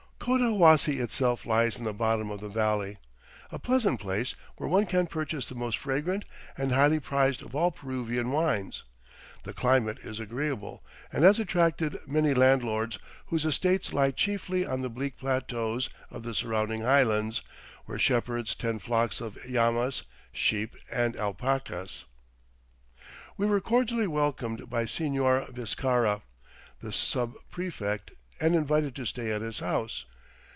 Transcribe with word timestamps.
Cotahuasi 0.21 0.99
itself 0.99 1.47
lies 1.47 1.79
in 1.79 1.83
the 1.83 1.95
bottom 1.95 2.29
of 2.29 2.41
the 2.41 2.47
valley, 2.47 2.97
a 3.51 3.57
pleasant 3.57 3.99
place 3.99 4.35
where 4.57 4.69
one 4.69 4.85
can 4.85 5.07
purchase 5.07 5.47
the 5.47 5.55
most 5.55 5.79
fragrant 5.79 6.25
and 6.55 6.71
highly 6.71 6.99
prized 6.99 7.41
of 7.41 7.55
all 7.55 7.71
Peruvian 7.71 8.29
wines. 8.29 8.83
The 9.45 9.51
climate 9.53 9.97
is 10.03 10.19
agreeable, 10.19 10.83
and 11.11 11.23
has 11.23 11.39
attracted 11.39 11.97
many 12.07 12.35
landlords, 12.35 12.99
whose 13.25 13.45
estates 13.45 13.93
lie 13.93 14.11
chiefly 14.11 14.63
on 14.63 14.83
the 14.83 14.91
bleak 14.91 15.17
plateaus 15.17 15.89
of 16.11 16.21
the 16.21 16.35
surrounding 16.35 16.81
highlands, 16.81 17.41
where 17.85 17.97
shepherds 17.97 18.53
tend 18.53 18.83
flocks 18.83 19.21
of 19.21 19.39
llamas, 19.49 20.03
sheep, 20.31 20.75
and 20.91 21.15
alpacas. 21.15 22.05
We 23.37 23.47
were 23.47 23.59
cordially 23.59 24.05
welcomed 24.07 24.69
by 24.69 24.85
Señor 24.85 25.51
Viscarra, 25.51 26.21
the 26.79 26.93
sub 26.93 27.33
prefect, 27.49 28.11
and 28.39 28.53
invited 28.55 28.93
to 28.95 29.05
stay 29.07 29.31
at 29.31 29.41
his 29.41 29.57
house. 29.59 30.05